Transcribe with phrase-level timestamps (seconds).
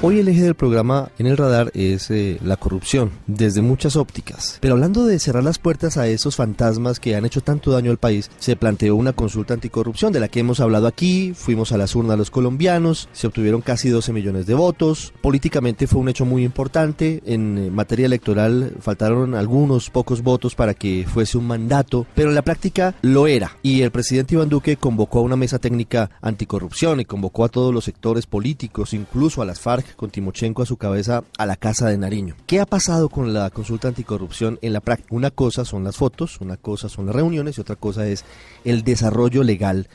[0.00, 4.58] Hoy el eje del programa en el radar es eh, la corrupción, desde muchas ópticas.
[4.60, 7.98] Pero hablando de cerrar las puertas a esos fantasmas que han hecho tanto daño al
[7.98, 11.96] país, se planteó una consulta anticorrupción de la que hemos hablado aquí, fuimos a las
[11.96, 16.44] urnas los colombianos, se obtuvieron casi 12 millones de votos, políticamente fue un hecho muy
[16.44, 22.28] importante, en eh, materia electoral faltaron algunos pocos votos para que fuese un mandato, pero
[22.28, 23.56] en la práctica lo era.
[23.64, 27.74] Y el presidente Iván Duque convocó a una mesa técnica anticorrupción y convocó a todos
[27.74, 31.88] los sectores políticos, incluso a las FARC con Timochenko a su cabeza a la Casa
[31.88, 32.36] de Nariño.
[32.46, 35.14] ¿Qué ha pasado con la consulta anticorrupción en la práctica?
[35.14, 38.24] Una cosa son las fotos, una cosa son las reuniones y otra cosa es
[38.64, 39.88] el desarrollo legal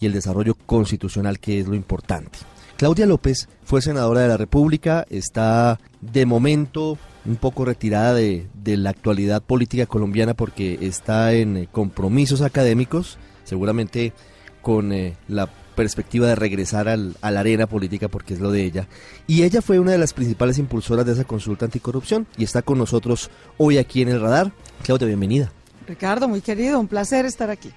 [0.00, 2.38] y el desarrollo constitucional, que es lo importante.
[2.76, 8.90] Claudia López fue senadora de la República, está de momento un poco retirada de, la
[8.90, 14.12] actualidad política colombiana porque está en eh, compromisos académicos, seguramente
[14.60, 18.64] con eh, la perspectiva de regresar al, a la arena política porque es lo de
[18.64, 18.88] ella.
[19.26, 22.78] Y ella fue una de las principales impulsoras de esa consulta anticorrupción y está con
[22.78, 24.52] nosotros hoy aquí en el radar.
[24.82, 25.52] Claudia, bienvenida.
[25.86, 27.70] Ricardo, muy querido, un placer estar aquí.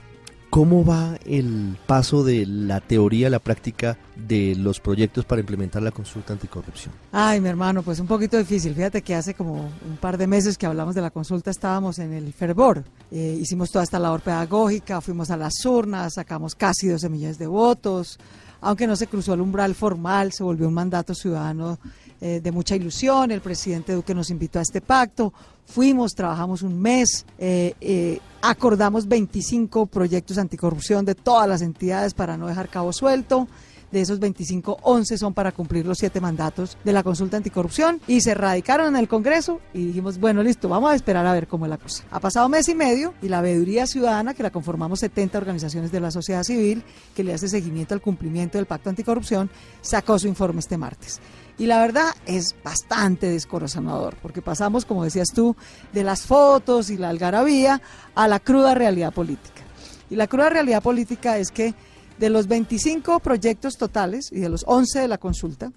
[0.58, 5.84] ¿Cómo va el paso de la teoría a la práctica de los proyectos para implementar
[5.84, 6.96] la consulta anticorrupción?
[7.12, 8.74] Ay, mi hermano, pues un poquito difícil.
[8.74, 12.12] Fíjate que hace como un par de meses que hablamos de la consulta estábamos en
[12.12, 12.84] el fervor.
[13.12, 17.46] Eh, hicimos toda esta labor pedagógica, fuimos a las urnas, sacamos casi 12 millones de
[17.46, 18.18] votos.
[18.60, 21.78] Aunque no se cruzó el umbral formal, se volvió un mandato ciudadano
[22.20, 23.32] eh, de mucha ilusión.
[23.32, 25.34] El presidente Duque nos invitó a este pacto.
[25.66, 32.38] Fuimos, trabajamos un mes, eh, eh, acordamos 25 proyectos anticorrupción de todas las entidades para
[32.38, 33.48] no dejar cabo suelto.
[33.92, 38.20] De esos 25, 11 son para cumplir los siete mandatos de la consulta anticorrupción y
[38.20, 41.66] se radicaron en el Congreso y dijimos, bueno, listo, vamos a esperar a ver cómo
[41.66, 42.04] es la cosa.
[42.12, 46.02] Ha pasado mes y medio y la veeduría ciudadana, que la conformamos 70 organizaciones de
[46.02, 46.84] la sociedad civil,
[47.16, 49.50] que le hace seguimiento al cumplimiento del pacto anticorrupción,
[49.82, 51.22] sacó su informe este martes.
[51.58, 55.56] Y la verdad es bastante descorazonador, porque pasamos, como decías tú,
[55.94, 57.82] de las fotos y la algarabía
[58.14, 59.64] a la cruda realidad política.
[60.10, 61.74] Y la cruda realidad política es que
[62.18, 65.72] de los 25 proyectos totales y de los 11 de la consulta,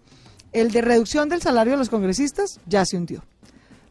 [0.52, 3.22] el de reducción del salario de los congresistas ya se hundió.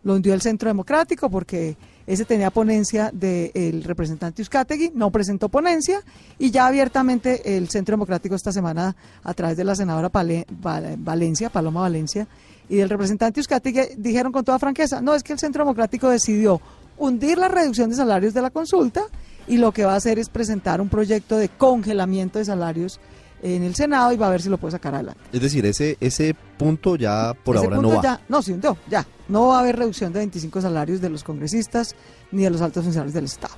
[0.03, 1.77] Lo hundió el Centro Democrático porque
[2.07, 6.01] ese tenía ponencia del representante Euskategui, no presentó ponencia
[6.39, 11.81] y ya abiertamente el Centro Democrático esta semana a través de la senadora Valencia, Paloma
[11.81, 12.27] Valencia,
[12.67, 16.61] y del representante Euskategui dijeron con toda franqueza, no, es que el Centro Democrático decidió
[16.97, 19.03] hundir la reducción de salarios de la consulta
[19.47, 22.99] y lo que va a hacer es presentar un proyecto de congelamiento de salarios
[23.41, 25.21] en el Senado y va a ver si lo puede sacar adelante.
[25.31, 28.03] Es decir, ese, ese punto ya por Ese ahora punto no va.
[28.03, 29.05] Ya, no, sí, no, ya.
[29.29, 31.95] No va a haber reducción de 25 salarios de los congresistas
[32.31, 33.53] ni de los altos funcionarios del Estado.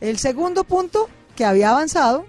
[0.00, 2.24] El segundo punto que había avanzado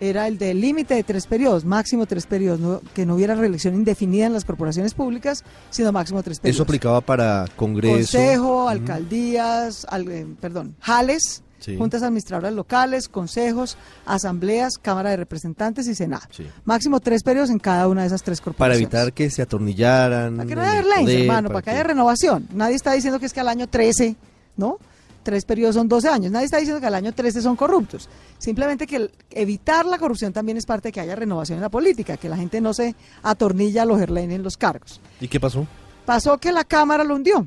[0.00, 3.74] era el del límite de tres periodos, máximo tres periodos, no- que no hubiera reelección
[3.74, 6.54] indefinida en las corporaciones públicas, sino máximo tres periodos.
[6.56, 7.96] Eso aplicaba para Congreso.
[7.96, 11.76] Consejo, alcaldías, al- eh, perdón, jales, Sí.
[11.76, 13.76] juntas administradoras locales, consejos,
[14.06, 16.22] asambleas, Cámara de Representantes y Senado.
[16.30, 16.46] Sí.
[16.64, 18.82] Máximo tres periodos en cada una de esas tres Para corporaciones.
[18.92, 20.36] evitar que se atornillaran.
[20.36, 22.48] Para que no haya leyes, hermano, para que haya renovación.
[22.52, 24.16] Nadie está diciendo que es que al año 13,
[24.56, 24.78] ¿no?
[25.24, 26.30] Tres periodos son 12 años.
[26.32, 28.08] Nadie está diciendo que al año 13 son corruptos.
[28.38, 31.68] Simplemente que el- evitar la corrupción también es parte de que haya renovación en la
[31.68, 35.00] política, que la gente no se atornilla a los Gerlain en los cargos.
[35.20, 35.66] ¿Y qué pasó?
[36.06, 37.46] Pasó que la Cámara lo hundió.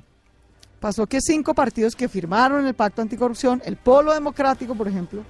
[0.81, 5.23] Pasó que cinco partidos que firmaron el pacto anticorrupción, el Polo Democrático, por ejemplo,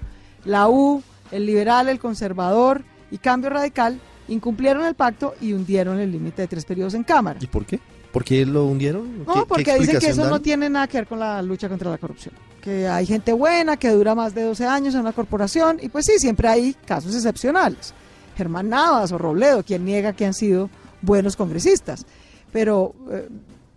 [0.45, 6.11] la U, el Liberal, el Conservador y Cambio Radical, incumplieron el pacto y hundieron el
[6.11, 7.37] límite de tres periodos en Cámara.
[7.41, 7.79] ¿Y por qué?
[8.13, 9.03] ¿Por qué lo hundieron?
[9.11, 11.91] ¿Qué- No, porque dicen que eso no tiene nada que ver con la lucha contra
[11.91, 12.33] la corrupción.
[12.61, 16.05] Que hay gente buena, que dura más de 12 años en una corporación, y pues
[16.05, 17.93] sí, siempre hay casos excepcionales.
[18.37, 20.69] Germán Navas o Robledo, quien niega que han sido
[21.01, 22.05] buenos congresistas.
[22.51, 23.27] Pero eh,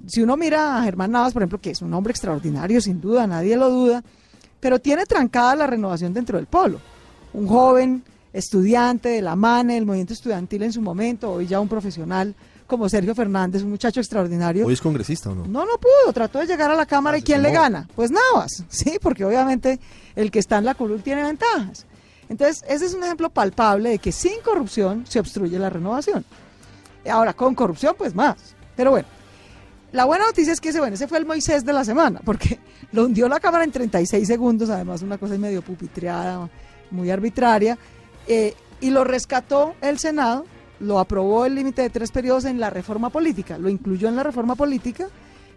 [0.06, 3.26] si uno mira a Germán Navas, por ejemplo, que es un hombre extraordinario, sin duda,
[3.26, 4.02] nadie lo duda,
[4.60, 6.80] pero tiene trancada la renovación dentro del polo.
[7.32, 11.68] Un joven estudiante de la MANE, del movimiento estudiantil en su momento, hoy ya un
[11.68, 12.34] profesional
[12.66, 14.66] como Sergio Fernández, un muchacho extraordinario.
[14.66, 15.46] ¿Hoy es congresista o no?
[15.46, 17.86] No, no pudo, trató de llegar a la Cámara Ah, y ¿quién le gana?
[17.94, 19.78] Pues Navas, sí, porque obviamente
[20.16, 21.86] el que está en la curul tiene ventajas.
[22.28, 26.24] Entonces, ese es un ejemplo palpable de que sin corrupción se obstruye la renovación.
[27.08, 28.36] Ahora, con corrupción, pues más.
[28.74, 29.06] Pero bueno,
[29.94, 32.58] la buena noticia es que ese, bueno, ese fue el Moisés de la semana, porque
[32.90, 36.50] lo hundió la Cámara en 36 segundos, además una cosa medio pupitreada,
[36.90, 37.78] muy arbitraria,
[38.26, 40.46] eh, y lo rescató el Senado,
[40.80, 44.24] lo aprobó el límite de tres periodos en la reforma política, lo incluyó en la
[44.24, 45.06] reforma política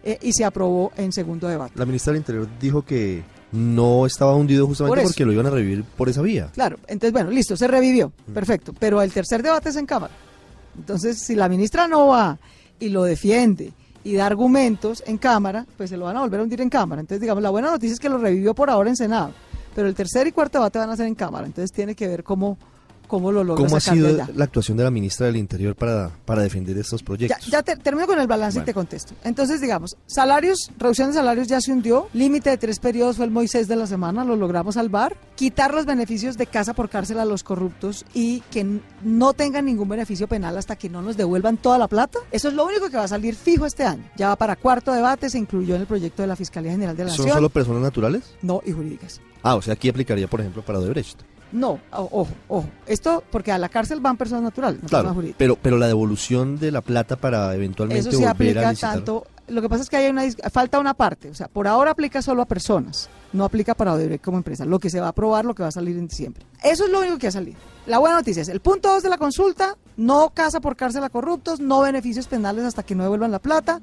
[0.04, 1.72] eh, y se aprobó en segundo debate.
[1.74, 5.50] La ministra del Interior dijo que no estaba hundido justamente Por porque lo iban a
[5.50, 6.52] revivir por esa vía.
[6.54, 10.14] Claro, entonces bueno, listo, se revivió, perfecto, pero el tercer debate es en Cámara.
[10.78, 12.38] Entonces, si la ministra no va
[12.78, 13.72] y lo defiende
[14.08, 17.00] y da argumentos en Cámara, pues se lo van a volver a hundir en Cámara.
[17.00, 19.32] Entonces, digamos, la buena noticia es que lo revivió por ahora en Senado,
[19.74, 21.46] pero el tercer y cuarto debate van a ser en Cámara.
[21.46, 22.56] Entonces, tiene que ver cómo,
[23.08, 24.28] cómo lo logra ¿Cómo ha sido allá.
[24.34, 27.46] la actuación de la ministra del Interior para, para defender estos Ya, proyectos?
[27.46, 29.14] ya te- termino con el balance y te contesto.
[29.24, 33.30] Entonces, digamos, salarios, reducción de salarios ya se hundió, límite de tres periodos fue el
[33.32, 37.24] Moisés de la semana, lo logramos salvar, quitar los beneficios de casa por cárcel a
[37.24, 41.78] los corruptos y que no tengan ningún beneficio penal hasta que no nos devuelvan toda
[41.78, 42.18] la plata.
[42.30, 44.04] Eso es lo único que va a salir fijo este año.
[44.16, 47.04] Ya va para cuarto debate, se incluyó en el proyecto de la Fiscalía General de
[47.04, 47.36] la ¿Son Nación.
[47.38, 48.34] solo personas naturales?
[48.42, 49.20] No, y jurídicas.
[49.42, 51.20] Ah, o sea, aquí aplicaría, por ejemplo, para Odebrecht.
[51.52, 52.68] No, ojo, ojo.
[52.86, 55.38] Esto porque a la cárcel van personas naturales, no Claro, personas jurídicas.
[55.38, 58.94] pero, pero la devolución de la plata para eventualmente Eso se volver a aplica licitar.
[58.94, 59.26] tanto.
[59.48, 61.30] Lo que pasa es que hay una falta una parte.
[61.30, 64.66] O sea, por ahora aplica solo a personas, no aplica para Odebrecht como empresa.
[64.66, 66.44] Lo que se va a aprobar, lo que va a salir en diciembre.
[66.62, 67.56] Eso es lo único que ha salido.
[67.86, 71.08] La buena noticia es el punto 2 de la consulta: no casa por cárcel a
[71.08, 73.80] corruptos, no beneficios penales hasta que no devuelvan la plata.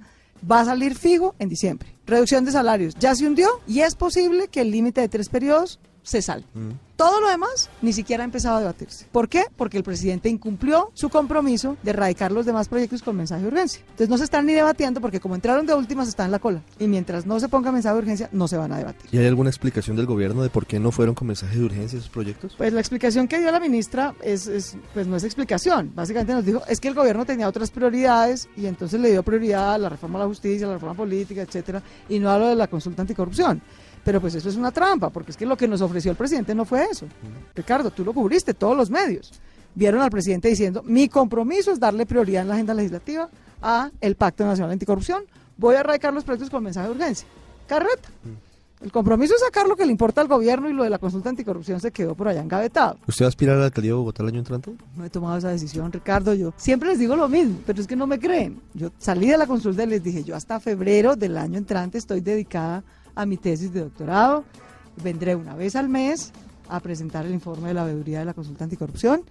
[0.49, 1.95] Va a salir fijo en diciembre.
[2.05, 5.79] Reducción de salarios ya se hundió y es posible que el límite de tres periodos
[6.05, 6.45] se salve.
[6.95, 9.05] Todo lo demás ni siquiera ha empezado a debatirse.
[9.11, 9.43] ¿Por qué?
[9.57, 13.81] Porque el presidente incumplió su compromiso de erradicar los demás proyectos con mensaje de urgencia.
[13.81, 16.61] Entonces no se están ni debatiendo porque como entraron de últimas están en la cola.
[16.79, 19.09] Y mientras no se ponga mensaje de urgencia no se van a debatir.
[19.11, 21.97] ¿Y hay alguna explicación del gobierno de por qué no fueron con mensaje de urgencia
[21.97, 22.53] esos proyectos?
[22.57, 25.91] Pues la explicación que dio la ministra es, es, pues no es explicación.
[25.95, 29.73] Básicamente nos dijo, es que el gobierno tenía otras prioridades y entonces le dio prioridad
[29.73, 32.47] a la reforma a la justicia, a la reforma política, etcétera, y no a lo
[32.47, 33.61] de la consulta anticorrupción.
[34.05, 36.53] Pero pues eso es una trampa, porque es que lo que nos ofreció el presidente
[36.53, 37.07] no fue eso.
[37.55, 39.33] Ricardo, tú lo cubriste, todos los medios.
[39.73, 43.29] Vieron al presidente diciendo, mi compromiso es darle prioridad en la agenda legislativa
[43.63, 45.23] a el Pacto Nacional Anticorrupción.
[45.57, 47.27] Voy a erradicar los proyectos con mensaje de urgencia.
[47.67, 48.09] Carreta.
[48.81, 51.29] El compromiso es sacar lo que le importa al gobierno y lo de la consulta
[51.29, 52.97] anticorrupción se quedó por allá engavetado.
[53.07, 54.71] ¿Usted va a aspirar a la alcaldía de Bogotá el año entrante?
[54.95, 56.35] No he tomado esa decisión, Ricardo.
[56.35, 58.61] Yo siempre les digo lo mismo, pero es que no me creen.
[58.75, 62.21] Yo salí de la consulta y les dije, yo hasta febrero del año entrante estoy
[62.21, 62.83] dedicada
[63.15, 64.43] a mi tesis de doctorado.
[65.03, 66.31] Vendré una vez al mes
[66.69, 69.23] a presentar el informe de la veeduría de la consulta anticorrupción.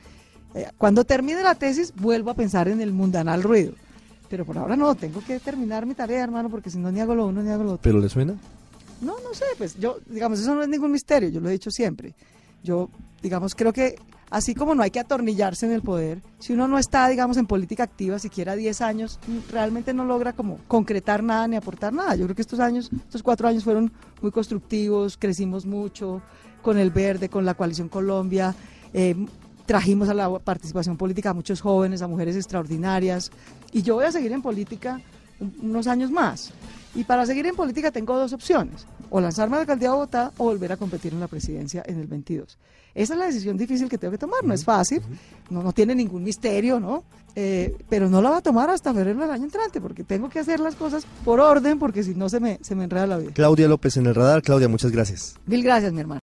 [0.55, 3.75] Eh, cuando termine la tesis, vuelvo a pensar en el mundanal ruido.
[4.29, 7.15] Pero por ahora no, tengo que terminar mi tarea, hermano, porque si no ni hago
[7.15, 7.83] lo uno ni hago lo otro.
[7.83, 8.35] ¿Pero le suena?
[9.01, 11.71] No, no sé, pues yo, digamos, eso no es ningún misterio, yo lo he dicho
[11.71, 12.15] siempre.
[12.63, 12.89] Yo,
[13.23, 13.97] digamos, creo que
[14.31, 17.47] así como no hay que atornillarse en el poder, si uno no está, digamos, en
[17.47, 19.19] política activa siquiera 10 años,
[19.50, 22.15] realmente no logra como concretar nada ni aportar nada.
[22.17, 23.93] Yo creo que estos años, estos cuatro años fueron
[24.23, 26.23] muy constructivos, crecimos mucho
[26.62, 28.55] con el Verde, con la Coalición Colombia,
[28.93, 29.15] eh,
[29.67, 33.31] trajimos a la participación política a muchos jóvenes, a mujeres extraordinarias,
[33.73, 35.00] y yo voy a seguir en política
[35.41, 36.53] un- unos años más.
[36.94, 40.33] Y para seguir en política tengo dos opciones, o lanzarme a la alcaldía de Bogotá
[40.39, 42.59] o volver a competir en la presidencia en el 22.
[42.97, 45.03] Esa es la decisión difícil que tengo que tomar, no es fácil,
[45.51, 47.05] no, no tiene ningún misterio, ¿no?
[47.37, 50.41] Eh, pero no la va a tomar hasta febrero del año entrante, porque tengo que
[50.41, 53.31] hacer las cosas por orden, porque si no se me, se me enreda la vida.
[53.35, 54.43] Claudia López en el radar.
[54.43, 55.37] Claudia, muchas gracias.
[55.47, 56.21] Mil gracias, mi hermano.